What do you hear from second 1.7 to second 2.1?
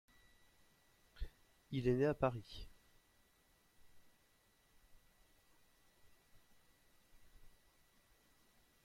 est né le